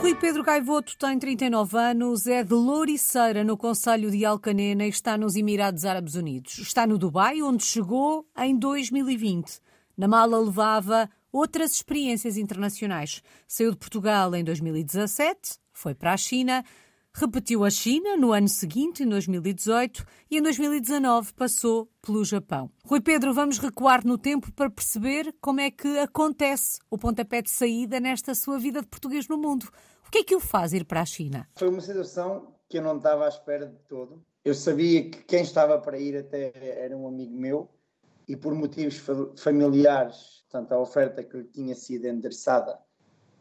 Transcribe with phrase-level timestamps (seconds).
[0.00, 5.18] Rui Pedro Gaivoto tem 39 anos, é de Louriceira, no Conselho de Alcanena e está
[5.18, 6.56] nos Emirados Árabes Unidos.
[6.58, 9.60] Está no Dubai, onde chegou em 2020.
[9.96, 13.22] Na mala levava outras experiências internacionais.
[13.46, 16.64] Saiu de Portugal em 2017, foi para a China,
[17.18, 22.70] repetiu a China no ano seguinte, em 2018, e em 2019 passou pelo Japão.
[22.84, 27.50] Rui Pedro, vamos recuar no tempo para perceber como é que acontece o pontapé de
[27.50, 29.68] saída nesta sua vida de português no mundo.
[30.06, 31.48] O que é que o faz ir para a China?
[31.56, 34.24] Foi uma situação que eu não estava à espera de todo.
[34.44, 36.52] Eu sabia que quem estava para ir até
[36.84, 37.68] era um amigo meu
[38.28, 39.02] e por motivos
[39.36, 42.78] familiares, portanto, a oferta que lhe tinha sido endereçada,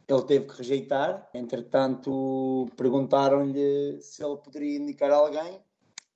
[0.07, 1.29] ele teve que rejeitar.
[1.33, 5.61] Entretanto, perguntaram-lhe se ele poderia indicar alguém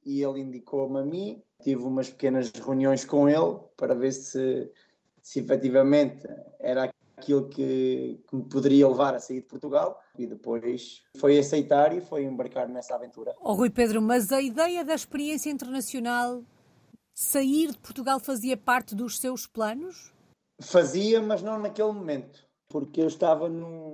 [0.05, 1.41] e ele indicou-me a mim.
[1.61, 4.71] Tive umas pequenas reuniões com ele para ver se,
[5.21, 6.27] se efetivamente
[6.59, 11.95] era aquilo que, que, me poderia levar a sair de Portugal e depois foi aceitar
[11.95, 13.35] e foi embarcar nessa aventura.
[13.39, 16.43] Oh, Rui Pedro, mas a ideia da experiência internacional,
[17.13, 20.11] sair de Portugal fazia parte dos seus planos?
[20.59, 23.90] Fazia, mas não naquele momento, porque eu estava num,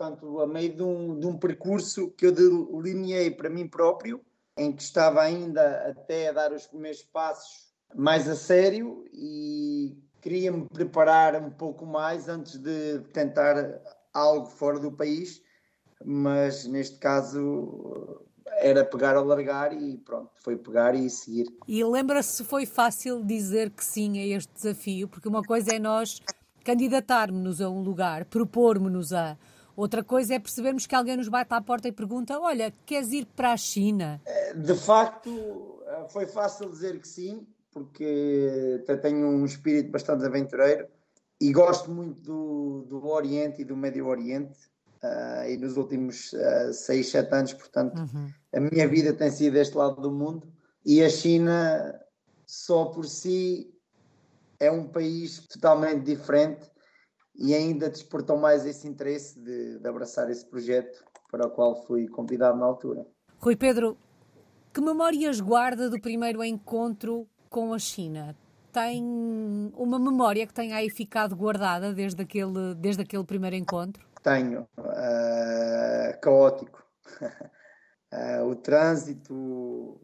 [0.00, 4.22] portanto, a meio de um, de um percurso que eu delineei para mim próprio,
[4.56, 10.50] em que estava ainda até a dar os primeiros passos mais a sério e queria
[10.50, 13.78] me preparar um pouco mais antes de tentar
[14.14, 15.42] algo fora do país,
[16.02, 18.24] mas neste caso
[18.56, 21.46] era pegar ou largar e pronto, foi pegar e seguir.
[21.68, 25.08] E lembra-se se foi fácil dizer que sim a este desafio?
[25.08, 26.22] Porque uma coisa é nós
[26.64, 29.36] candidatarmos-nos a um lugar, propormos-nos a.
[29.76, 33.26] Outra coisa é percebermos que alguém nos bate à porta e pergunta: Olha, queres ir
[33.26, 34.20] para a China?
[34.54, 40.86] De facto, foi fácil dizer que sim, porque tenho um espírito bastante aventureiro
[41.40, 44.70] e gosto muito do, do Oriente e do Médio Oriente.
[45.02, 48.28] Uh, e nos últimos uh, seis, sete anos, portanto, uhum.
[48.52, 50.46] a minha vida tem sido deste lado do mundo.
[50.84, 51.98] E a China,
[52.44, 53.72] só por si,
[54.58, 56.70] é um país totalmente diferente
[57.40, 62.06] e ainda despertou mais esse interesse de, de abraçar esse projeto para o qual fui
[62.06, 63.06] convidado na altura.
[63.38, 63.96] Rui Pedro,
[64.74, 68.36] que memórias guarda do primeiro encontro com a China?
[68.70, 69.02] Tem
[69.74, 74.06] uma memória que tenha aí ficado guardada desde aquele, desde aquele primeiro encontro?
[74.22, 74.68] Tenho.
[74.78, 76.84] Uh, caótico.
[77.22, 79.98] uh, o trânsito,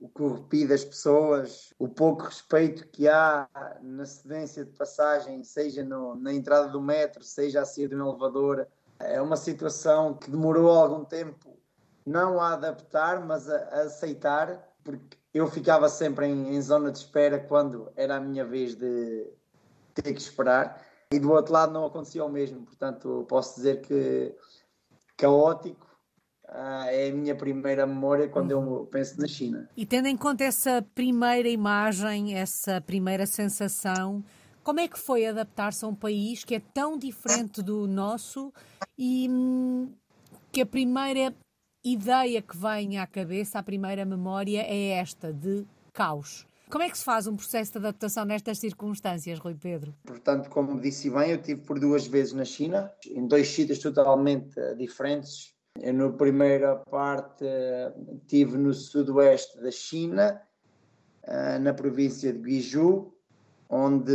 [0.00, 3.48] o corrupio das pessoas, o pouco respeito que há
[3.82, 8.08] na cedência de passagem, seja no, na entrada do metro, seja a saída de um
[8.08, 8.66] elevador.
[8.98, 11.56] É uma situação que demorou algum tempo
[12.04, 16.98] não a adaptar, mas a, a aceitar, porque eu ficava sempre em, em, zona de
[16.98, 19.30] espera quando era a minha vez de
[19.94, 20.82] ter que esperar
[21.12, 24.34] e do outro lado não acontecia o mesmo, portanto posso dizer que
[25.16, 25.87] caótico
[26.48, 28.76] uh, é a minha primeira memória quando uhum.
[28.76, 29.68] eu penso na China.
[29.76, 34.24] E tendo em conta essa primeira imagem, essa primeira sensação,
[34.62, 38.52] como é que foi adaptar-se a um país que é tão diferente do nosso
[38.96, 39.90] e hum,
[40.52, 41.34] que a primeira
[41.84, 46.46] ideia que vem à cabeça, a primeira memória é esta, de caos.
[46.70, 49.94] Como é que se faz um processo de adaptação nestas circunstâncias, Rui Pedro?
[50.04, 54.58] Portanto, como disse bem, eu tive por duas vezes na China, em dois sítios totalmente
[54.58, 55.54] eh, diferentes.
[55.92, 57.44] Na primeira parte,
[58.26, 60.42] tive no sudoeste da China,
[61.22, 63.16] eh, na província de Guizhou,
[63.68, 64.12] onde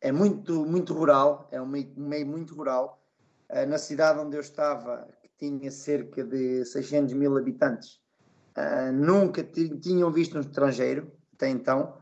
[0.00, 3.02] é muito, muito rural, é um meio, um meio muito rural.
[3.48, 5.06] Eh, na cidade onde eu estava,
[5.38, 8.00] tinha cerca de 600 mil habitantes,
[8.56, 11.96] uh, nunca tinham visto um estrangeiro até então.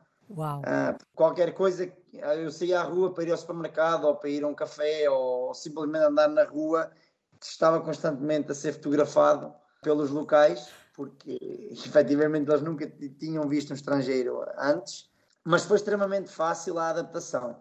[0.61, 4.49] Uh, qualquer coisa, eu saía à rua para ir ao supermercado ou para ir a
[4.49, 6.91] um café ou simplesmente andar na rua,
[7.43, 11.39] estava constantemente a ser fotografado pelos locais, porque
[11.71, 12.87] efetivamente eles nunca
[13.19, 15.11] tinham visto um estrangeiro antes,
[15.45, 17.61] mas foi extremamente fácil a adaptação.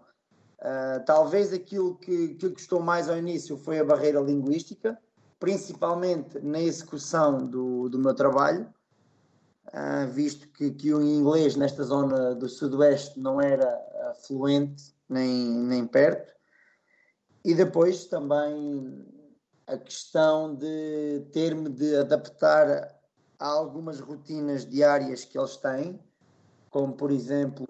[0.60, 4.98] Uh, talvez aquilo que, que custou mais ao início foi a barreira linguística,
[5.39, 8.74] principalmente na execução do, do meu trabalho,
[9.68, 15.30] uh, visto que, que o inglês nesta zona do sudoeste não era uh, fluente nem,
[15.30, 16.33] nem perto,
[17.44, 19.06] e depois também
[19.67, 22.95] a questão de ter-me de adaptar
[23.39, 26.00] a algumas rotinas diárias que eles têm,
[26.69, 27.65] como por exemplo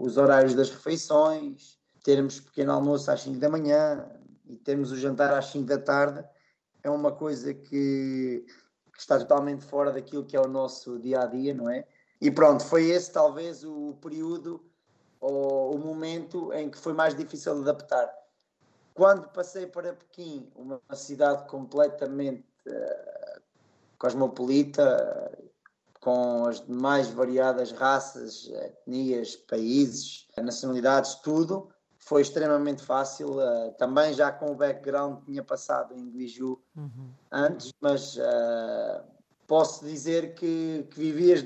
[0.00, 4.08] os horários das refeições, termos pequeno almoço às 5 da manhã
[4.46, 6.24] e termos o jantar às 5 da tarde,
[6.82, 8.44] é uma coisa que,
[8.92, 11.86] que, está totalmente fora daquilo que é o nosso dia a dia, não é?
[12.20, 14.64] E pronto, foi esse talvez o período
[15.20, 18.08] ou o momento em que foi mais difícil de adaptar.
[18.98, 23.40] Quando passei para Pequim, uma cidade completamente uh,
[23.96, 25.38] cosmopolita,
[26.00, 33.36] com as mais variadas raças, etnias, países, nacionalidades, tudo, foi extremamente fácil.
[33.38, 37.12] Uh, também já com o background tinha passado em Guiju uhum.
[37.30, 39.04] antes, mas uh,
[39.46, 41.44] posso dizer que, que vivi as,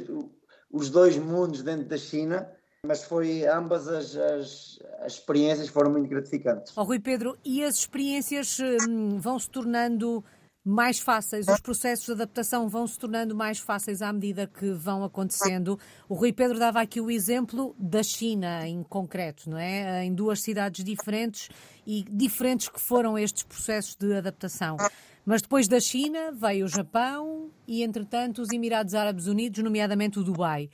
[0.70, 2.50] os dois mundos dentro da China
[2.84, 6.76] mas foi ambas as, as, as, experiências foram muito gratificantes.
[6.76, 10.24] Oh, Rui Pedro, e as experiências hum, vão se tornando
[10.64, 15.04] mais fáceis, os processos de adaptação vão se tornando mais fáceis à medida que vão
[15.04, 15.78] acontecendo.
[16.08, 20.04] O Rui Pedro dava aqui o exemplo da China em concreto, não é?
[20.04, 21.48] Em duas cidades diferentes
[21.86, 24.76] e diferentes que foram estes processos de adaptação.
[25.24, 30.24] Mas depois da China veio o Japão e, entretanto, os Emirados Árabes Unidos, nomeadamente o
[30.24, 30.68] Dubai.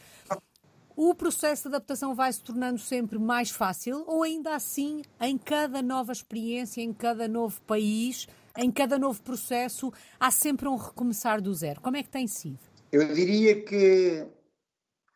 [1.00, 5.80] O processo de adaptação vai se tornando sempre mais fácil ou ainda assim, em cada
[5.80, 11.54] nova experiência, em cada novo país, em cada novo processo, há sempre um recomeçar do
[11.54, 11.80] zero?
[11.80, 12.58] Como é que tem sido?
[12.90, 14.26] Eu diria que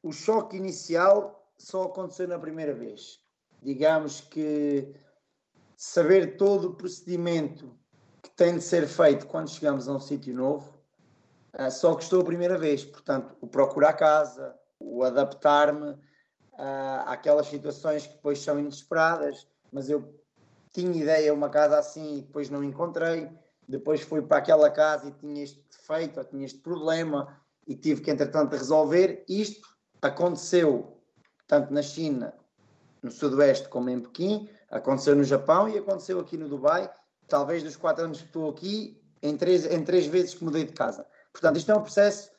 [0.04, 3.18] o choque inicial só aconteceu na primeira vez.
[3.60, 4.94] Digamos que
[5.76, 7.76] saber todo o procedimento
[8.22, 10.80] que tem de ser feito quando chegamos a um sítio novo
[11.52, 12.84] ah, só custou a primeira vez.
[12.84, 20.14] Portanto, o procurar casa, o adaptar-me uh, àquelas situações que depois são inesperadas, mas eu
[20.72, 23.30] tinha ideia uma casa assim e depois não encontrei,
[23.68, 28.00] depois fui para aquela casa e tinha este defeito, ou tinha este problema e tive
[28.00, 29.24] que entretanto resolver.
[29.28, 29.68] Isto
[30.00, 30.98] aconteceu
[31.46, 32.34] tanto na China,
[33.02, 36.90] no Sudoeste, como em Pequim, aconteceu no Japão e aconteceu aqui no Dubai.
[37.28, 40.72] Talvez dos quatro anos que estou aqui, em três, em três vezes que mudei de
[40.72, 41.06] casa.
[41.32, 42.30] Portanto, isto é um processo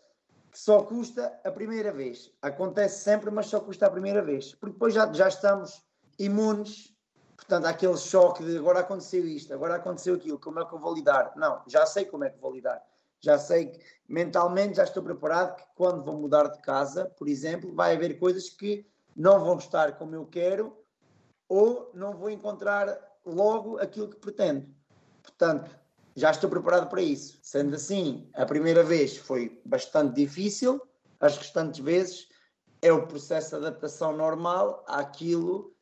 [0.53, 2.31] que só custa a primeira vez.
[2.39, 4.53] Acontece sempre, mas só custa a primeira vez.
[4.53, 5.81] Porque depois já, já estamos
[6.19, 6.95] imunes,
[7.35, 10.93] portanto, aquele choque de agora aconteceu isto, agora aconteceu aquilo, como é que eu vou
[10.93, 11.33] lidar?
[11.35, 12.79] Não, já sei como é que vou lidar.
[13.19, 17.73] Já sei que mentalmente já estou preparado que quando vou mudar de casa, por exemplo,
[17.73, 18.85] vai haver coisas que
[19.15, 20.77] não vão estar como eu quero
[21.49, 22.95] ou não vou encontrar
[23.25, 24.67] logo aquilo que pretendo.
[25.23, 25.71] Portanto,
[26.15, 27.39] já estou preparado para isso.
[27.41, 30.81] Sendo assim, a primeira vez foi bastante difícil,
[31.19, 32.27] as restantes vezes
[32.81, 35.73] é o processo de adaptação normal àquilo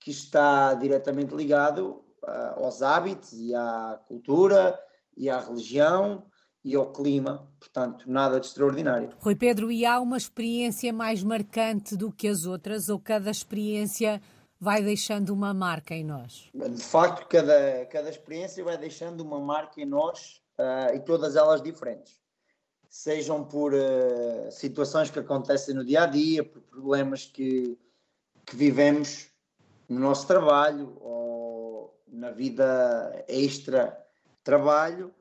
[0.00, 4.78] que está diretamente ligado uh, aos hábitos e à cultura
[5.16, 6.24] e à religião
[6.64, 9.10] e ao clima, portanto, nada de extraordinário.
[9.20, 14.20] Rui Pedro, e há uma experiência mais marcante do que as outras, ou cada experiência
[14.60, 16.50] vai deixando uma marca em nós?
[16.52, 21.62] De facto, cada, cada experiência vai deixando uma marca em nós uh, e todas elas
[21.62, 22.18] diferentes.
[22.88, 27.78] Sejam por uh, situações que acontecem no dia a dia, por problemas que,
[28.44, 29.28] que vivemos
[29.88, 33.96] no nosso trabalho ou na vida extra
[34.42, 35.14] trabalho,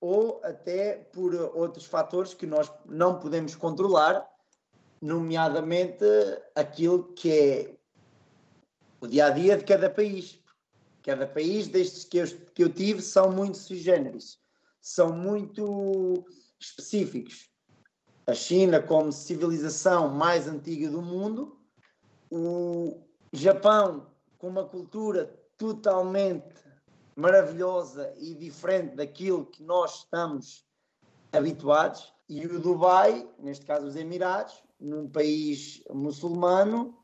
[0.00, 4.28] ou até por outros fatores que nós não podemos controlar,
[5.00, 6.04] nomeadamente
[6.54, 7.77] aquilo que é
[9.00, 10.38] o dia a dia de cada país.
[11.02, 14.38] Cada país, destes que eu, que eu tive, são muito sui generis,
[14.80, 16.24] são muito
[16.60, 17.48] específicos.
[18.26, 21.58] A China, como civilização mais antiga do mundo,
[22.30, 23.00] o
[23.32, 26.54] Japão, com uma cultura totalmente
[27.16, 30.66] maravilhosa e diferente daquilo que nós estamos
[31.32, 36.97] habituados, e o Dubai, neste caso os Emirados, num país muçulmano,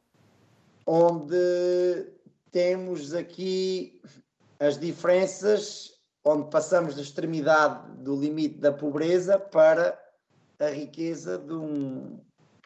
[0.86, 2.06] onde
[2.50, 4.00] temos aqui
[4.58, 5.92] as diferenças,
[6.24, 9.98] onde passamos da extremidade do limite da pobreza para
[10.58, 12.20] a riqueza de um,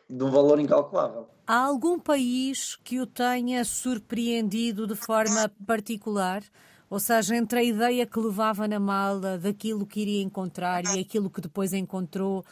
[0.09, 1.29] de um valor incalculável.
[1.47, 6.43] Há algum país que o tenha surpreendido de forma particular?
[6.91, 11.31] Ou seja, entre a ideia que levava na mala daquilo que iria encontrar e aquilo
[11.31, 12.45] que depois encontrou,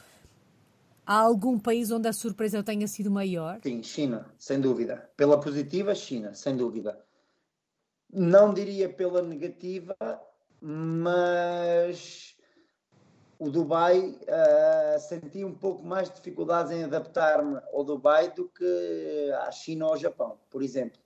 [1.07, 3.61] Há algum país onde a surpresa tenha sido maior?
[3.63, 5.09] Sim, China, sem dúvida.
[5.17, 7.01] Pela positiva, China, sem dúvida.
[8.13, 9.97] Não diria pela negativa,
[10.61, 12.37] mas
[13.39, 19.31] o Dubai uh, senti um pouco mais de dificuldades em adaptar-me ao Dubai do que
[19.43, 21.01] à China ou ao Japão, por exemplo.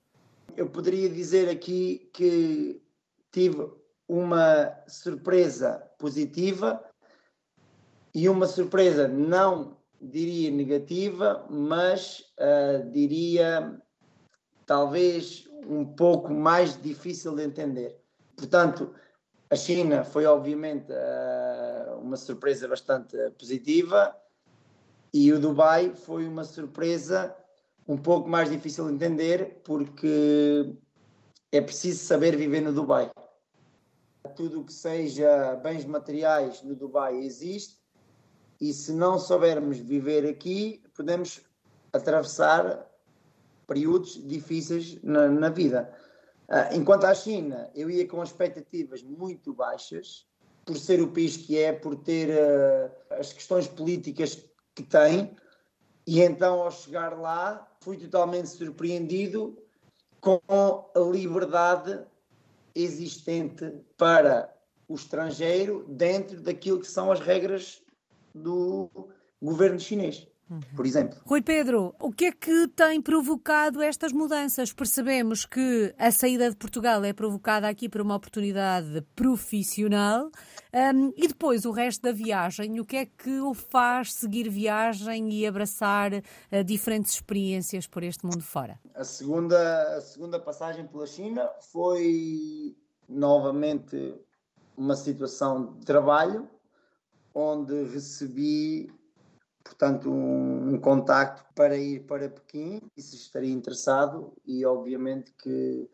[0.57, 2.83] Eu poderia dizer aqui que
[3.30, 3.71] tive
[4.09, 6.83] uma surpresa positiva
[8.14, 13.80] e uma surpresa não diria negativa, mas uh, diria
[14.64, 18.00] talvez um pouco mais difícil de entender.
[18.37, 18.95] Portanto,
[19.50, 24.16] a China foi obviamente uh, uma surpresa bastante positiva
[25.12, 27.37] e o Dubai foi uma surpresa
[27.87, 30.73] um pouco mais difícil de entender porque
[31.50, 33.11] é preciso saber viver no Dubai.
[34.37, 37.80] tudo o que seja bens materiais no Dubai existe
[38.61, 41.40] e se não soubermos viver aqui, podemos
[41.93, 42.87] atravessar
[43.67, 45.90] períodos difíceis na, na vida.
[46.49, 50.26] Uh, enquanto à China, eu ia com expectativas muito baixas,
[50.64, 55.35] por ser o país que é, por ter uh, as questões políticas que tem,
[56.07, 59.57] e então ao chegar lá fui totalmente surpreendido
[60.21, 62.05] com a liberdade
[62.75, 64.52] existente para
[64.88, 67.83] o estrangeiro dentro daquilo que são as regras
[68.35, 68.91] do
[69.41, 70.61] governo chinês uhum.
[70.75, 71.19] por exemplo.
[71.25, 74.73] Rui Pedro, o que é que tem provocado estas mudanças?
[74.73, 80.31] Percebemos que a saída de Portugal é provocada aqui por uma oportunidade profissional
[80.73, 85.33] um, e depois o resto da viagem, o que é que o faz seguir viagem
[85.33, 88.79] e abraçar uh, diferentes experiências por este mundo fora?
[88.95, 92.77] A segunda, a segunda passagem pela China foi
[93.09, 94.15] novamente
[94.77, 96.49] uma situação de trabalho
[97.35, 98.91] onde recebi
[99.71, 105.89] portanto, um, um contacto para ir para Pequim, e se estaria interessado, e obviamente que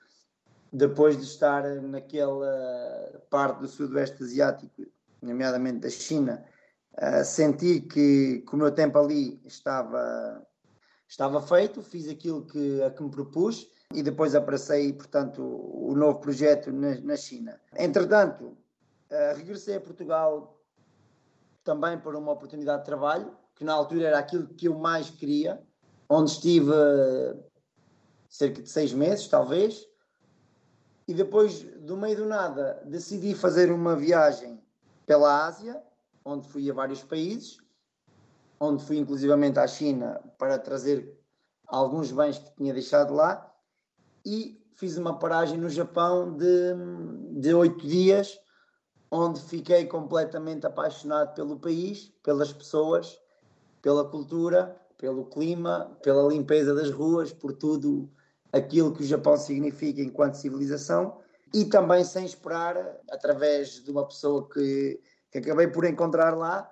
[0.73, 4.83] depois de estar naquela parte do Sudoeste Asiático,
[5.23, 6.45] nomeadamente da China,
[6.95, 10.45] uh, senti que, que o meu tempo ali estava,
[11.09, 16.19] estava feito, fiz aquilo que, a que me propus e depois abracei, portanto, o, novo
[16.19, 17.61] projeto na, na China.
[17.77, 18.57] Entretanto,
[19.11, 20.56] uh, regressei a Portugal
[21.67, 25.61] também por uma oportunidade de trabalho, que na altura era aquilo que eu mais queria,
[26.09, 26.73] onde estive
[28.29, 29.85] cerca de seis meses, talvez,
[31.09, 34.63] e depois, do meio do nada, decidi fazer uma viagem
[35.05, 35.83] pela Ásia,
[36.25, 37.59] onde fui a vários países,
[38.61, 41.17] onde fui inclusivamente à China para trazer
[41.67, 43.53] alguns bens que tinha deixado lá,
[44.25, 48.39] e fiz uma paragem no Japão de oito dias,
[49.11, 53.19] onde fiquei completamente apaixonado pelo país, pelas pessoas
[53.87, 58.11] pela cultura, pelo clima, pela limpeza das ruas, por tudo
[58.53, 61.19] aquilo que o Japão significa enquanto civilização
[61.55, 62.77] e também sem esperar,
[63.09, 66.69] através de uma pessoa que, que acabei por encontrar lá,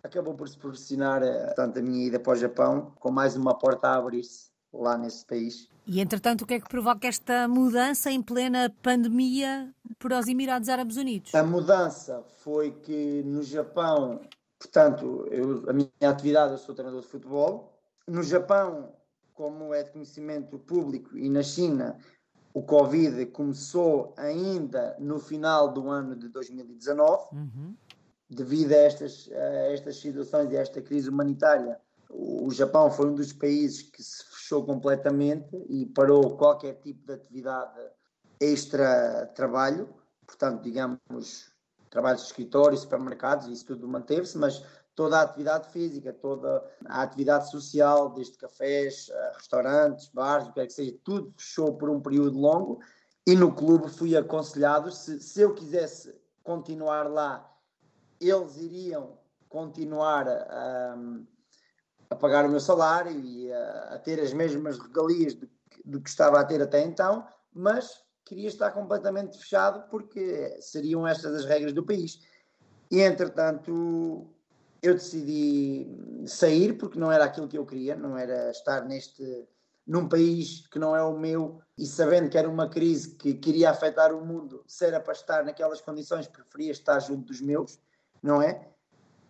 [0.00, 1.22] acabou por se proporcionar
[1.56, 5.26] tanto a minha ida para o Japão, com mais uma porta a abrir-se lá nesse
[5.26, 5.68] país.
[5.86, 10.68] E entretanto, o que é que provoca esta mudança em plena pandemia para os Emirados
[10.68, 11.34] Árabes Unidos?
[11.34, 14.20] A mudança foi que no Japão
[14.62, 17.76] Portanto, eu, a minha atividade, eu sou treinador de futebol.
[18.06, 18.92] No Japão,
[19.34, 21.98] como é de conhecimento público, e na China,
[22.54, 27.74] o Covid começou ainda no final do ano de 2019, uhum.
[28.30, 31.80] devido a estas, a estas situações e a esta crise humanitária.
[32.14, 37.14] O, Japão foi um dos países que se fechou completamente e parou qualquer tipo de
[37.14, 37.80] atividade
[38.38, 39.88] extra trabalho,
[40.26, 41.50] portanto, digamos,
[41.88, 44.62] trabalhos de escritório, supermercados, isso tudo manteve-se, mas
[44.94, 50.60] toda a atividade física, toda a atividade social, desde cafés, eh, restaurantes, bares, o que
[50.60, 52.80] é que seja, tudo fechou por um período longo.
[53.26, 57.48] E no clube fui aconselhado, se, se eu quisesse continuar lá,
[58.20, 59.16] eles iriam
[59.48, 60.96] continuar a,
[62.12, 65.48] a pagar o meu salário e a, a ter as mesmas regalias do,
[65.84, 71.34] do que estava a ter até então, mas queria estar completamente fechado porque seriam estas
[71.34, 72.20] as regras do país.
[72.90, 74.26] E entretanto
[74.82, 75.86] eu decidi
[76.26, 79.48] sair porque não era aquilo que eu queria, não era estar neste
[79.84, 83.70] num país que não é o meu e sabendo que era uma crise que queria
[83.70, 87.80] afetar o mundo, se era para estar naquelas condições, preferia estar junto dos meus,
[88.22, 88.68] não é?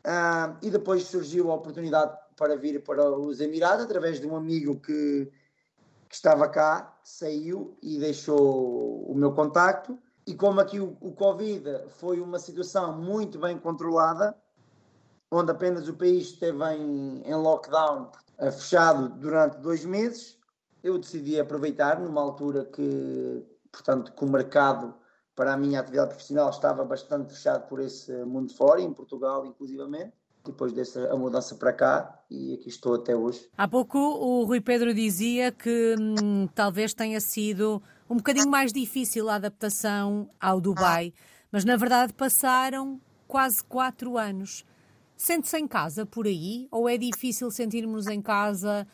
[0.04, 4.80] Ah, e depois surgiu a oportunidade para vir para os Emirados através de um amigo
[4.80, 5.30] que
[6.12, 9.98] que estava cá, saiu e deixou o meu contacto.
[10.26, 14.36] E como aqui o, o Covid foi uma situação muito bem controlada,
[15.30, 20.38] onde apenas o país esteve em, em lockdown, eh, fechado durante dois meses,
[20.84, 24.94] eu decidi aproveitar numa altura que, portanto, que o mercado
[25.34, 30.12] para a minha atividade profissional estava bastante fechado por esse mundo fora, em Portugal inclusivamente
[30.44, 33.48] depois dessa mudança para cá e aqui estou até hoje.
[33.56, 39.28] Há pouco o Rui Pedro dizia que hum, talvez tenha sido um bocadinho mais difícil
[39.28, 41.12] a adaptação ao Dubai,
[41.50, 44.64] mas na verdade passaram quase quatro anos.
[45.16, 48.86] Sente-se em casa por aí ou é difícil sentirmos em casa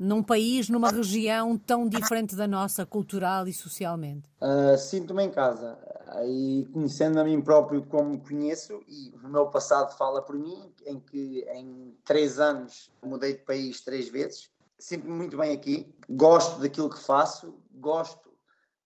[0.00, 4.28] num país, numa região tão diferente da nossa, cultural e socialmente?
[4.40, 5.78] Uh, Sinto-me em casa
[6.24, 10.98] e conhecendo a mim próprio como conheço e o meu passado fala por mim, em
[11.00, 16.90] que em três anos mudei de país três vezes, sinto-me muito bem aqui, gosto daquilo
[16.90, 18.30] que faço, gosto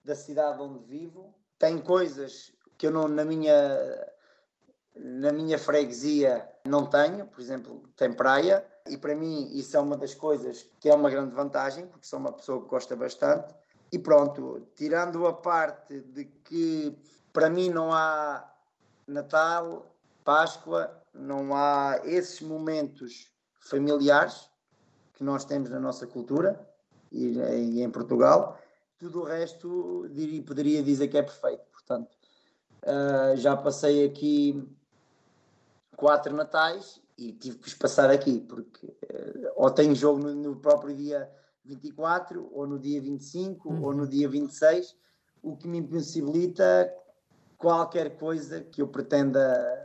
[0.05, 3.53] da cidade onde vivo, tem coisas que eu não, na minha
[4.95, 9.97] na minha freguesia não tenho, por exemplo, tem praia, e para mim isso é uma
[9.97, 13.55] das coisas que é uma grande vantagem, porque sou uma pessoa que gosta bastante.
[13.91, 16.95] E pronto, tirando a parte de que
[17.33, 18.47] para mim não há
[19.07, 24.51] Natal, Páscoa, não há esses momentos familiares
[25.15, 26.61] que nós temos na nossa cultura
[27.11, 28.61] e, e em Portugal,
[28.99, 31.65] tudo o resto diria, poderia dizer que é perfeito.
[31.73, 32.15] Portanto,
[32.83, 34.63] uh, já passei aqui
[35.97, 40.57] quatro natais e tive que os passar aqui, porque uh, ou tenho jogo no, no,
[40.57, 41.31] próprio dia
[41.65, 43.83] 24, ou no dia 25, uhum.
[43.85, 44.95] ou no dia 26,
[45.43, 46.93] o que me impossibilita
[47.59, 49.83] qualquer coisa que eu pretenda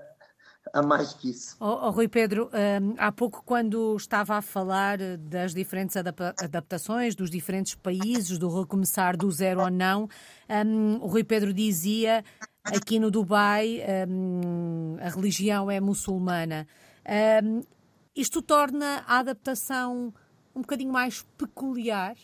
[0.73, 1.55] a mais que isso.
[1.59, 7.29] Oh, oh Rui Pedro, um, há pouco quando estava a falar das diferentes adaptações dos
[7.29, 10.09] diferentes países, do recomeçar do zero ou não,
[10.49, 12.23] um, o Rui Pedro dizia
[12.63, 16.67] aqui no Dubai um, a religião é muçulmana.
[17.43, 17.61] Um,
[18.15, 20.13] isto torna a adaptação
[20.55, 22.15] um bocadinho mais peculiar?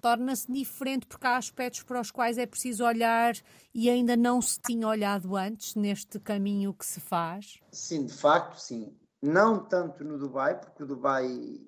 [0.00, 3.34] Torna-se diferente porque há aspectos para os quais é preciso olhar
[3.74, 7.58] e ainda não se tinha olhado antes neste caminho que se faz?
[7.72, 8.96] Sim, de facto, sim.
[9.20, 11.60] Não tanto no Dubai, porque o Dubai,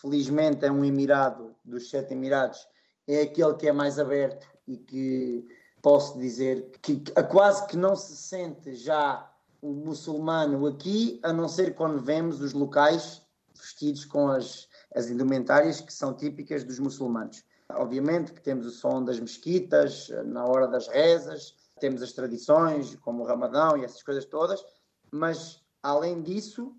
[0.00, 2.66] felizmente, é um Emirado dos Sete Emirados,
[3.06, 5.46] é aquele que é mais aberto e que
[5.82, 9.30] posso dizer que quase que não se sente já
[9.60, 13.22] o muçulmano aqui, a não ser quando vemos os locais
[13.54, 17.44] vestidos com as, as indumentárias que são típicas dos muçulmanos.
[17.72, 23.22] Obviamente que temos o som das mesquitas na hora das rezas, temos as tradições como
[23.22, 24.64] o Ramadão e essas coisas todas,
[25.10, 26.74] mas além disso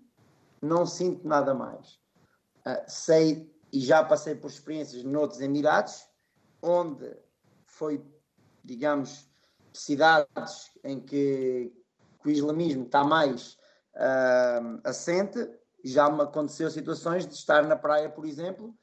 [0.60, 2.00] não sinto nada mais.
[2.66, 6.08] Uh, sei e já passei por experiências noutros Emirados,
[6.62, 7.14] onde
[7.66, 8.02] foi
[8.68, 9.26] digamos,
[9.72, 11.72] cidades em que,
[12.22, 13.56] que o islamismo está mais
[13.94, 15.48] uh, assente,
[15.82, 18.76] já me aconteceu situações de estar na praia, por exemplo,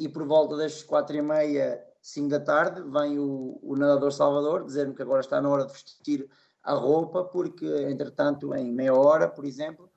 [0.00, 4.64] e por volta das quatro e meia, cinco da tarde, vem o, o nadador Salvador
[4.64, 6.26] dizer-me que agora está na hora de vestir
[6.62, 9.90] a roupa, porque, entretanto, em meia hora, por exemplo,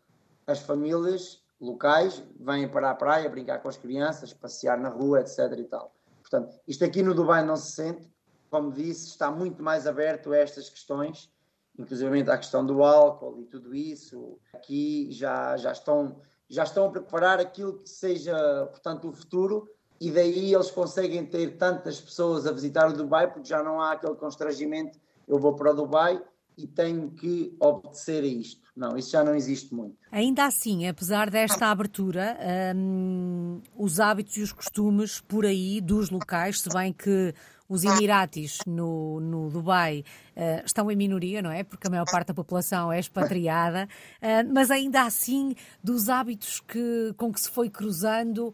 [0.46, 5.40] as famílias locais vêm para a praia brincar com as crianças, passear na rua, etc.
[5.58, 5.96] e tal.
[6.20, 8.12] Portanto, isto aqui no Dubai não se sente,
[8.50, 11.32] como disse, está muito mais aberto a estas questões,
[11.80, 14.38] inclusive à questão do álcool e tudo isso.
[14.54, 18.36] Aqui já, já, estão, já estão a preparar aquilo que seja,
[18.66, 19.70] portanto, o futuro
[20.04, 23.94] e daí eles conseguem ter tantas pessoas a visitar o Dubai porque já não há
[23.94, 26.22] aquele constrangimento, eu vou para o Dubai
[26.58, 28.62] e tenho que obedecer a isto.
[28.76, 29.96] Não, isso já não existe muito.
[30.12, 32.38] Ainda assim, apesar desta abertura,
[32.76, 37.34] hum, os hábitos e os costumes por aí dos locais, se bem que
[37.74, 40.04] os Emiratis no, no Dubai
[40.38, 41.64] uh, estão em minoria, não é?
[41.64, 43.90] Porque a maior parte da população é expatriada,
[44.22, 48.54] uh, mas ainda assim, dos hábitos que, com que se foi cruzando,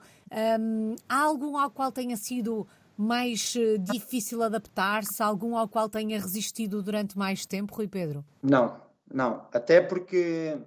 [0.60, 6.20] um, há algum ao qual tenha sido mais eh, difícil adaptar-se, algum ao qual tenha
[6.20, 8.26] resistido durante mais tempo, Rui Pedro?
[8.44, 8.76] Não,
[9.10, 9.48] não.
[9.54, 10.58] Até porque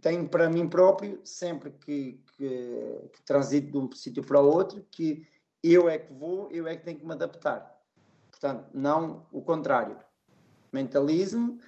[0.00, 4.86] tenho para mim próprio, sempre que, que, que transito de um sítio para o outro,
[4.92, 5.26] que
[5.72, 7.74] eu é que vou, eu é que tenho que me adaptar.
[8.30, 9.96] Portanto, não o contrário.
[10.70, 11.58] Mentalismo,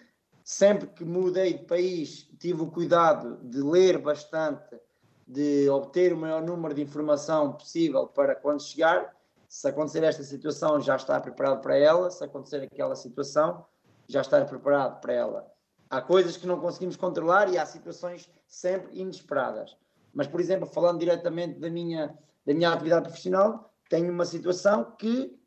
[0.44, 4.78] sempre que mudei de país, tive o cuidado de ler bastante,
[5.26, 9.16] de obter o maior número de informação possível para quando chegar,
[9.48, 13.64] se acontecer esta situação, já estar preparado para ela, se acontecer aquela situação,
[14.06, 15.52] já estar preparado para ela.
[15.88, 19.76] Há coisas que não conseguimos controlar e há situações sempre inesperadas.
[20.12, 25.38] Mas, por exemplo, falando diretamente da minha, da minha atividade profissional, tenho uma situação que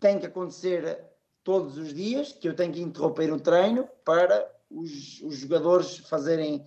[0.00, 1.04] tem que acontecer
[1.42, 6.64] todos os dias, que eu tenho que interromper o treino para os, os jogadores fazerem,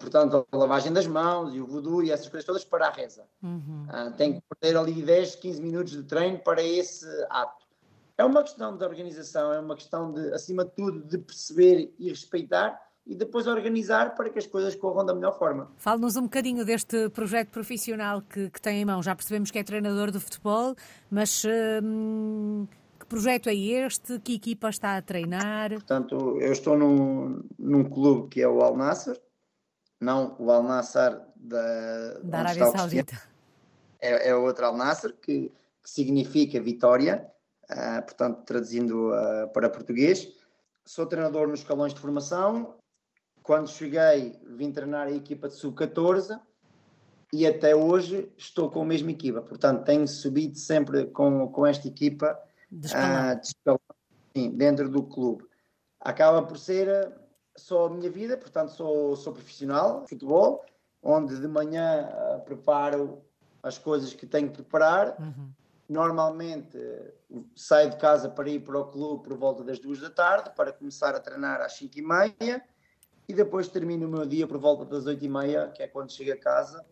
[0.00, 3.26] portanto, a lavagem das mãos e o voodoo e essas coisas todas para a reza.
[3.42, 3.86] Uhum.
[3.88, 7.66] Uh, tenho que perder ali 10, 15 minutos de treino para esse ato.
[8.18, 12.08] É uma questão de organização, é uma questão de, acima de tudo, de perceber e
[12.08, 15.70] respeitar e depois organizar para que as coisas corram da melhor forma.
[15.76, 19.00] Fale-nos um bocadinho deste projeto profissional que, que, tem em mão.
[19.02, 20.74] Já percebemos que é treinador de futebol,
[21.08, 21.44] mas
[21.82, 22.66] hum,
[22.98, 24.18] que projeto é este?
[24.18, 25.70] Que equipa está a treinar?
[25.70, 29.16] Portanto, eu estou num, num clube que é o Al Nassr,
[30.00, 33.22] não o Al Nassr da, da Arábia Saudita.
[34.00, 37.24] É, é outro Al Nassr, que, que significa vitória,
[37.70, 40.28] uh, portanto, traduzindo uh, para português.
[40.84, 42.76] Sou treinador nos escalões de formação,
[43.46, 46.36] quando cheguei, vim treinar a equipa de sub-14
[47.32, 49.40] e até hoje estou com a mesma equipa.
[49.40, 52.36] Portanto, tenho subido sempre com, com esta equipa
[52.68, 53.32] de escalão.
[53.32, 53.80] Uh, de escalão
[54.36, 55.44] sim, dentro do clube.
[56.00, 57.12] acaba por ser eh,
[57.56, 60.64] só a minha vida, portanto sou, sou profissional de futebol,
[61.00, 63.22] onde de manhã uh, preparo
[63.62, 65.16] as coisas que tenho que preparar.
[65.20, 65.52] Uhum.
[65.88, 70.10] Normalmente uh, saio de casa para ir para o clube por volta das duas da
[70.10, 72.60] tarde, para começar a treinar às cinco e meia,
[73.28, 76.12] e depois termino o meu dia por volta das oito e meia, que é quando
[76.12, 76.84] chego a casa,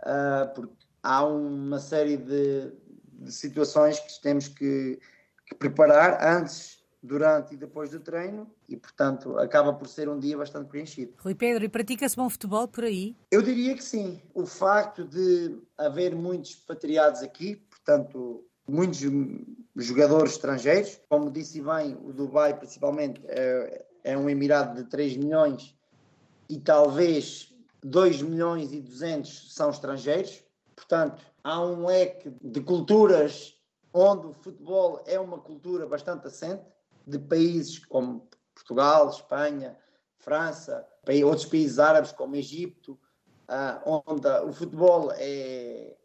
[0.00, 2.72] uh, porque há uma série de,
[3.12, 4.98] de situações que temos que,
[5.46, 10.38] que preparar antes durante e depois do treino e, portanto, acaba por ser um dia
[10.38, 11.12] bastante preenchido.
[11.18, 13.14] Rui Pedro, e pratica-se bom futebol por aí?
[13.30, 14.22] Eu diria que sim.
[14.32, 19.00] O facto de haver muitos expatriados aqui, portanto, muitos
[19.76, 25.74] jogadores estrangeiros, como disse bem, o Dubai principalmente é, é um emirado de 3 milhões
[26.48, 30.44] e talvez 2 milhões e 200 são estrangeiros,
[30.76, 33.58] portanto, há um leque de culturas
[33.92, 36.64] onde o futebol é uma cultura bastante assente
[37.06, 39.76] de países como Portugal, Espanha,
[40.18, 40.86] França,
[41.24, 42.98] outros países árabes como Egito,
[43.48, 45.96] uh, onde o futebol é,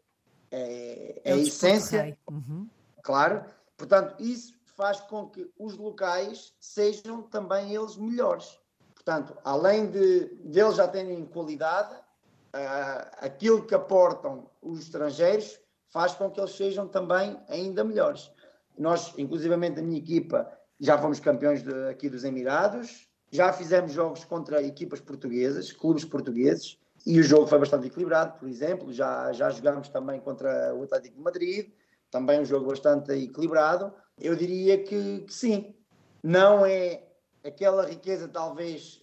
[0.50, 2.68] é, é, a essência, uhum.
[3.02, 3.44] claro.
[3.76, 8.58] Portanto, isso faz com que os locais sejam também eles melhores.
[8.94, 16.30] Portanto, além de deles já terem qualidade, uh, aquilo que aportam os estrangeiros faz com
[16.30, 18.32] que eles sejam também ainda melhores.
[18.78, 24.24] Nós, inclusivamente a minha equipa, já fomos campeões de, aqui dos Emirados, já fizemos jogos
[24.24, 29.50] contra equipas portuguesas, clubes portugueses, e o jogo foi bastante equilibrado, por exemplo, já, já
[29.50, 31.70] jogámos também contra o Atlético de Madrid,
[32.10, 33.92] também um jogo bastante equilibrado.
[34.20, 35.74] Eu diria que, que sim,
[36.22, 37.02] não é
[37.44, 39.02] aquela riqueza talvez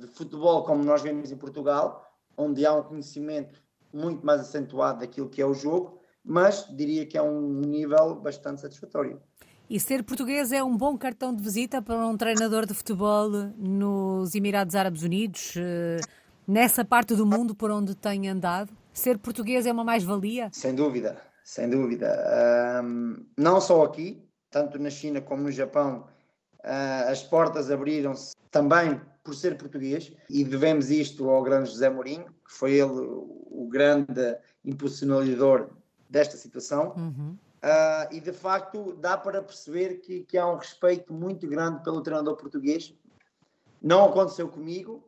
[0.00, 5.28] de futebol como nós vemos em Portugal, onde há um conhecimento muito mais acentuado daquilo
[5.28, 9.20] que é o jogo, mas diria que é um nível bastante satisfatório.
[9.68, 14.34] E ser português é um bom cartão de visita para um treinador de futebol nos
[14.34, 16.00] Emirados Árabes Unidos, eh,
[16.46, 18.70] nessa parte do mundo por onde tem andado?
[18.92, 20.50] Ser português é uma mais-valia?
[20.52, 22.82] Sem dúvida, sem dúvida.
[22.84, 24.22] Um, não só aqui,
[24.54, 26.06] tanto na China como no Japão,
[26.60, 32.26] uh, as portas abriram-se também por ser português e devemos isto ao grande José Mourinho,
[32.46, 35.70] que foi ele o grande impulsionador
[36.08, 36.94] desta situação.
[36.96, 37.36] Uhum.
[37.64, 42.00] Uh, e de facto dá para perceber que, que há um respeito muito grande pelo
[42.00, 42.94] treinador português.
[43.82, 45.02] Não aconteceu comigo,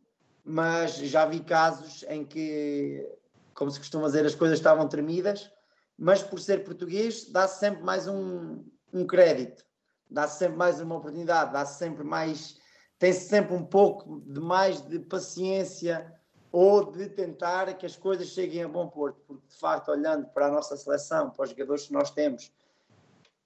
[0.44, 3.08] mas já vi casos em que,
[3.54, 5.52] como se costuma dizer, as coisas estavam tremidas,
[5.96, 9.64] mas por ser português dá-se sempre mais um, um crédito,
[10.10, 12.58] dá-se sempre mais uma oportunidade, dá-se sempre mais,
[12.98, 16.14] tem-se sempre um pouco de mais de paciência
[16.52, 20.46] ou de tentar que as coisas cheguem a bom porto, porque de facto, olhando para
[20.46, 22.52] a nossa seleção, para os jogadores que nós temos,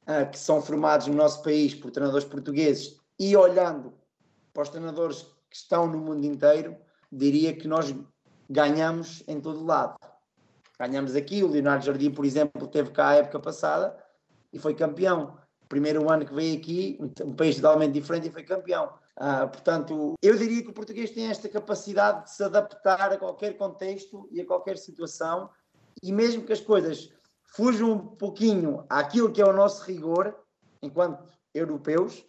[0.07, 3.92] uh, que são formados no nosso país por treinadores portugueses, e olhando
[4.53, 6.76] para os treinadores que estão no mundo inteiro,
[7.11, 7.92] diria que nós
[8.48, 9.98] ganhamos em todo lado.
[10.79, 13.96] Ganhamos aqui, o Leonardo Jardim, por exemplo, teve cá a época passada
[14.53, 15.39] e foi campeão.
[15.69, 18.93] Primeiro ano que veio aqui, um país totalmente diferente e foi campeão.
[19.17, 23.57] Ah, portanto, eu diria que o português tem esta capacidade de se adaptar a qualquer
[23.57, 25.51] contexto e a qualquer situação,
[26.03, 27.11] e mesmo que as coisas
[27.55, 30.35] fujam um pouquinho àquilo que é o nosso rigor,
[30.83, 31.23] enquanto
[31.55, 32.25] europeus,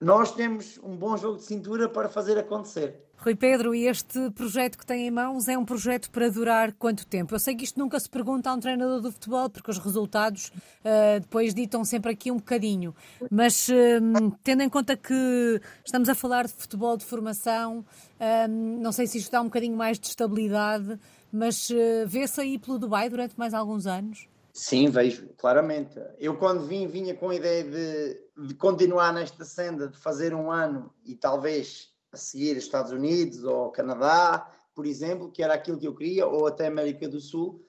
[0.00, 3.08] nós temos um bom jogo de cintura para fazer acontecer.
[3.20, 7.04] Rui Pedro, e este projeto que tem em mãos é um projeto para durar quanto
[7.04, 7.34] tempo?
[7.34, 10.52] Eu sei que isto nunca se pergunta a um treinador do futebol, porque os resultados
[10.84, 12.94] uh, depois ditam sempre aqui um bocadinho.
[13.28, 17.80] Mas uh, tendo em conta que estamos a falar de futebol de formação,
[18.20, 20.96] uh, não sei se isto dá um bocadinho mais de estabilidade,
[21.32, 21.68] mas
[22.06, 24.28] vê-se aí pelo Dubai durante mais alguns anos?
[24.52, 26.00] Sim, vejo, claramente.
[26.18, 30.50] Eu quando vim, vinha com a ideia de, de continuar nesta senda, de fazer um
[30.50, 35.88] ano e talvez a seguir Estados Unidos ou Canadá, por exemplo, que era aquilo que
[35.88, 37.66] eu queria, ou até América do Sul.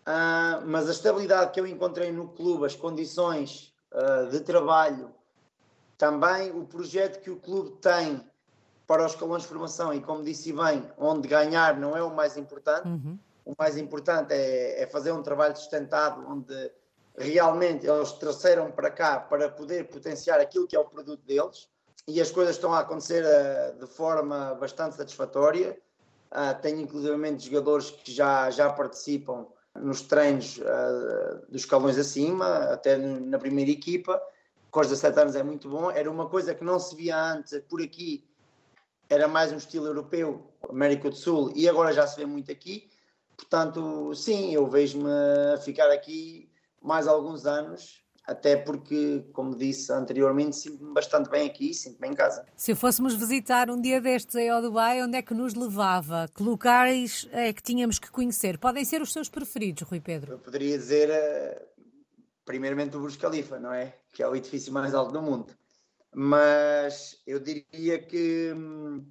[0.00, 5.14] Uh, mas a estabilidade que eu encontrei no clube, as condições uh, de trabalho,
[5.96, 8.28] também o projeto que o clube tem
[8.86, 12.36] para os escalões de formação e, como disse bem, onde ganhar não é o mais
[12.36, 12.88] importante.
[12.88, 13.16] Uhum.
[13.44, 16.72] O mais importante é, é fazer um trabalho sustentado, onde
[17.16, 21.68] realmente eles trouxeram para cá para poder potenciar aquilo que é o produto deles
[22.06, 25.78] e as coisas estão a acontecer uh, de forma bastante satisfatória.
[26.32, 29.46] Uh, tenho inclusivamente jogadores que já, já participam
[29.76, 34.20] nos treinos uh, dos escalões acima, até na primeira equipa.
[34.70, 35.90] Com os 17 anos é muito bom.
[35.90, 38.28] Era uma coisa que não se via antes por aqui,
[39.08, 42.88] era mais um estilo europeu, América do Sul, e agora já se vê muito aqui.
[43.36, 45.10] Portanto, sim, eu vejo-me
[45.64, 46.49] ficar aqui
[46.82, 52.46] mais alguns anos até porque, como disse anteriormente, sinto-me bastante bem aqui, sinto-me em casa.
[52.56, 56.28] Se fôssemos visitar um dia destes aí ao Dubai, onde é que nos levava?
[56.32, 58.56] Que locais é que tínhamos que conhecer?
[58.56, 60.34] Podem ser os seus preferidos, Rui Pedro?
[60.34, 61.84] Eu poderia dizer, uh,
[62.44, 63.96] primeiramente, o Burj Khalifa, não é?
[64.12, 65.52] Que é o edifício mais alto do mundo.
[66.14, 69.04] Mas eu diria que, hum,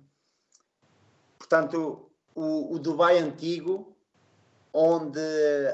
[1.37, 3.97] portanto, o, o Dubai antigo,
[4.71, 5.19] onde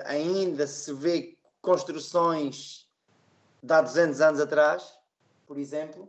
[0.06, 1.35] ainda se vê
[1.66, 2.88] construções
[3.62, 4.96] de há 200 anos atrás,
[5.48, 6.08] por exemplo,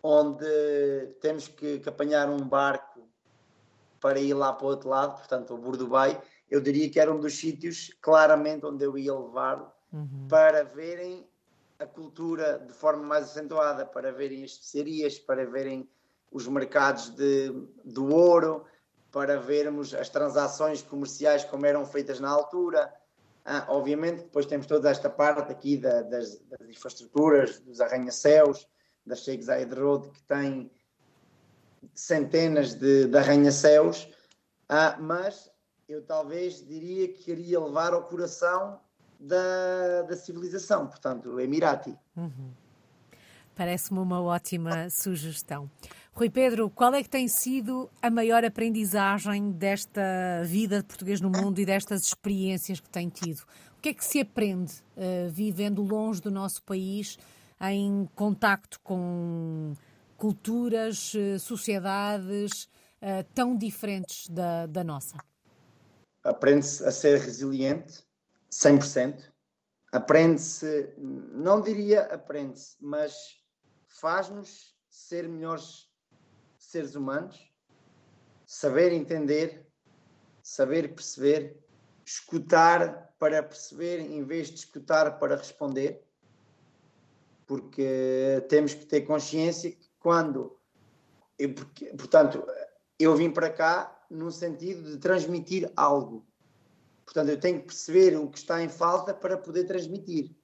[0.00, 0.46] onde
[1.20, 3.02] temos que, que, apanhar um barco
[4.00, 7.18] para ir lá para o outro lado, portanto, o Bordubai, eu diria que era um
[7.18, 10.28] dos sítios claramente onde eu ia levar uhum.
[10.28, 11.26] para verem
[11.78, 15.88] a cultura de forma mais acentuada, para verem as especiarias, para verem
[16.30, 17.50] os mercados de,
[17.84, 18.64] do ouro,
[19.10, 22.92] para vermos as transações comerciais como eram feitas na altura,
[23.44, 28.68] ah, obviamente, depois temos toda esta parte aqui da, das, das, infraestruturas, dos arranha-céus,
[29.04, 30.70] da Zayed Road, que tem
[31.94, 34.08] centenas de, de arranha-céus,
[34.68, 35.50] ah, mas
[35.88, 38.80] eu talvez diria que queria levar ao coração
[39.18, 41.96] da, da civilização, portanto, o Emirati.
[42.16, 42.52] Uhum.
[43.54, 45.70] Parece-me uma ótima sugestão.
[46.14, 51.30] Rui Pedro, qual é que tem sido a maior aprendizagem desta vida de português no
[51.30, 53.40] mundo e destas experiências que tem tido?
[53.78, 57.18] O que é que se aprende uh, vivendo longe do nosso país,
[57.62, 59.72] em contacto com
[60.18, 62.64] culturas, uh, sociedades
[63.00, 65.16] uh, tão diferentes da, da nossa?
[66.22, 68.04] Aprende-se a ser resiliente,
[68.50, 69.18] 100%.
[69.90, 73.40] Aprende-se, não diria aprende-se, mas
[73.88, 75.90] faz-nos ser melhores
[76.72, 77.52] seres humanos,
[78.46, 79.66] saber entender,
[80.42, 81.60] saber perceber,
[82.04, 86.02] escutar para perceber em vez de escutar para responder,
[87.46, 90.58] porque temos que ter consciência que quando,
[91.38, 92.42] eu, porque, portanto,
[92.98, 96.26] eu vim para cá no sentido de transmitir algo.
[97.04, 100.34] Portanto, eu tenho que perceber o que está em falta para poder transmitir.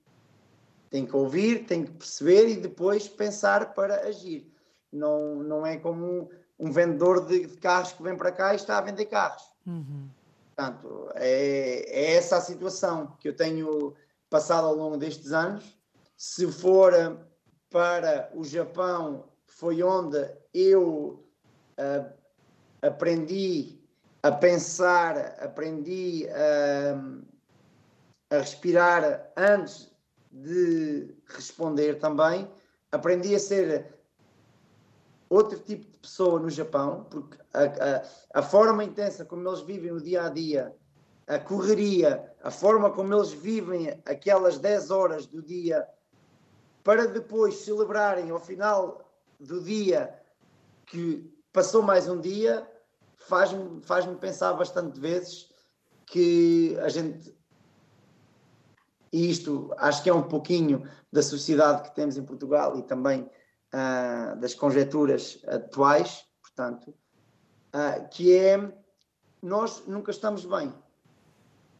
[0.90, 4.52] Tenho que ouvir, tenho que perceber e depois pensar para agir.
[4.92, 8.78] Não, não é como um, vendedor de, de, carros que vem para cá e está
[8.78, 9.42] a vender carros.
[9.66, 10.08] Uhum.
[10.54, 13.94] Portanto, é, é essa a situação que eu tenho
[14.28, 15.78] passado ao longo destes anos.
[16.16, 17.16] Se for eh,
[17.70, 20.18] para o Japão, foi onde
[20.52, 21.24] eu
[21.78, 22.12] uh,
[22.82, 23.78] aprendi
[24.22, 29.90] a pensar, aprendi a, a respirar antes
[30.30, 32.50] de responder também,
[32.92, 33.97] aprendi a ser
[35.28, 39.92] outro tipo de pessoa no Japão, porque a, a, a, forma intensa como eles vivem
[39.92, 40.74] o dia a dia,
[41.26, 45.86] a correria, a forma como eles vivem aquelas 10 horas do dia,
[46.82, 50.18] para depois celebrarem ao final do dia
[50.86, 52.66] que passou mais um dia,
[53.18, 55.50] faz-me faz pensar bastante vezes
[56.06, 57.36] que a gente.
[59.12, 63.28] E isto acho que é um pouquinho da sociedade que temos em Portugal e também
[63.74, 66.94] uh, das conjecturas atuais, portanto,
[67.74, 68.72] uh, que é
[69.42, 70.72] nós nunca estamos bem.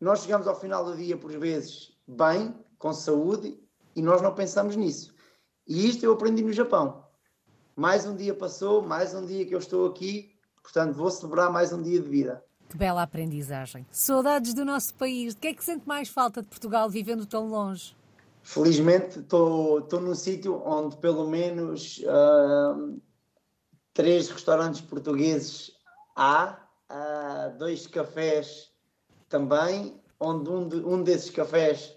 [0.01, 3.59] Nós chegamos ao final do dia, por vezes, bem, com saúde,
[3.97, 5.15] e nós não pensamos nisso.
[5.67, 7.05] E isto eu aprendi no Japão.
[7.75, 11.73] Mais um dia passou, mais um dia que eu estou aqui, portanto, vou celebrar mais
[11.73, 12.45] um dia de vida.
[12.69, 13.87] Que bela aprendizagem.
[13.91, 15.35] Saudades do nosso país.
[15.35, 17.97] De que é que sente mais falta de Portugal vivendo tão longe?
[18.49, 22.99] Felizmente estou num sítio onde pelo menos uh,
[23.93, 25.73] três restaurantes portugueses
[26.17, 26.59] há,
[27.59, 28.73] dois cafés
[29.29, 31.95] também, onde um, de, um desses cafés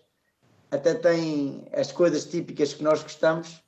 [0.69, 3.63] até tem as coisas típicas que nós gostamos,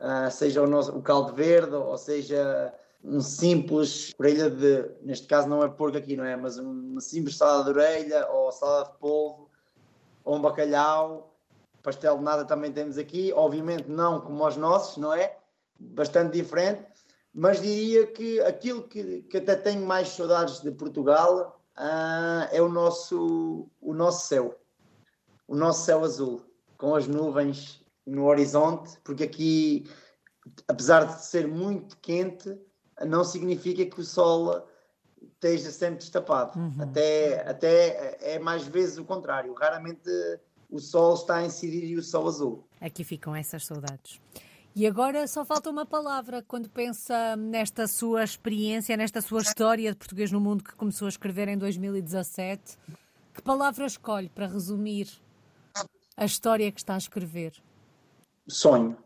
[0.00, 5.48] uh, seja o, nosso, o caldo verde, ou seja um simples orelha de, neste caso
[5.48, 6.34] não é porco aqui, não é?
[6.34, 9.48] Mas uma simples salada de orelha, ou salada de polvo,
[10.24, 11.31] ou um bacalhau,
[11.82, 15.36] pastel de nada também temos aqui, obviamente não como os nossos, não é?
[15.78, 16.86] Bastante diferente,
[17.34, 22.68] mas diria que aquilo que, que até tenho mais saudades de Portugal uh, é o
[22.68, 24.58] nosso, o nosso céu,
[25.48, 26.42] o nosso céu azul,
[26.76, 29.88] com as nuvens no horizonte, porque aqui,
[30.68, 32.56] apesar de ser muito quente,
[33.06, 34.66] não significa que o sol
[35.34, 36.58] esteja sempre destapado.
[36.58, 36.76] Uhum.
[36.80, 39.52] Até, até é mais vezes o contrário.
[39.54, 40.10] Raramente
[40.72, 42.64] o sol está a incidir e o sol azul.
[42.80, 44.18] Aqui ficam essas saudades.
[44.74, 49.98] E agora só falta uma palavra quando pensa nesta sua experiência, nesta sua história de
[49.98, 52.78] português no mundo que começou a escrever em 2017.
[53.34, 55.08] Que palavra escolhe para resumir
[56.16, 57.52] A história que está a escrever?
[58.48, 58.96] Sonho.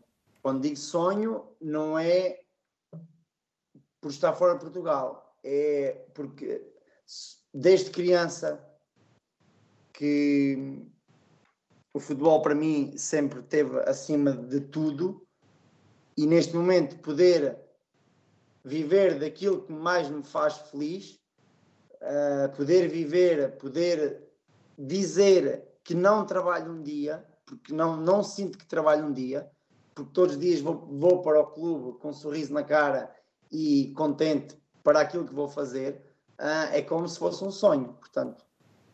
[0.41, 2.39] Quando digo sonho, não é
[3.99, 6.65] por estar fora de Portugal, é porque
[7.53, 8.63] desde criança
[9.91, 10.87] que
[11.93, 15.25] o futebol para mim sempre teve acima de tudo
[16.15, 17.57] e neste momento poder
[18.63, 21.19] viver daquilo que mais me faz feliz,
[22.01, 24.27] uh, poder viver, poder
[24.77, 29.49] dizer que não trabalho um dia, porque não, não sinto que trabalho um dia,
[29.95, 33.09] porque todos os dias vou, vou para o clube com um sorriso na cara
[33.51, 36.03] e contente para aquilo que vou fazer,
[36.39, 37.93] uh, é como se fosse um sonho.
[37.93, 38.43] Portanto,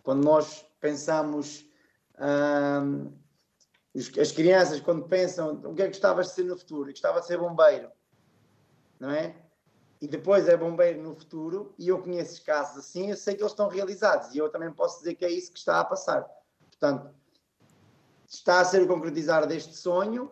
[0.04, 1.66] quando nós pensamos,
[2.16, 7.28] as crianças, quando pensam o que é que gostavas de ser no futuro, gostava de
[7.28, 7.90] ser bombeiro,
[9.00, 9.36] não é?
[10.02, 13.54] E depois é bombeiro no futuro, e eu conheço casos assim, eu sei que eles
[13.54, 16.28] estão realizados, e eu também posso dizer que é isso que está a passar.
[16.70, 17.10] Portanto,
[18.28, 20.32] está a ser o concretizar deste sonho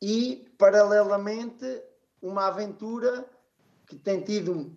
[0.00, 1.82] e, paralelamente,
[2.22, 3.28] uma aventura
[3.86, 4.74] que tem tido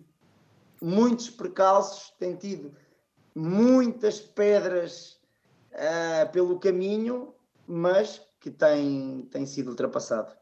[0.82, 2.76] muitos percalços, tem tido
[3.34, 5.18] muitas pedras
[5.74, 7.34] uh, pelo caminho,
[7.66, 10.32] mas que tem, tem sido ultrapassado.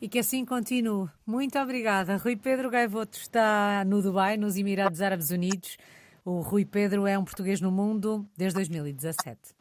[0.00, 1.08] E que assim continue.
[1.26, 2.16] Muito obrigada.
[2.16, 5.76] Rui Pedro Gaivoto está no Dubai, nos Emirados Árabes Unidos.
[6.24, 9.57] O Rui Pedro é um português no mundo desde 2017.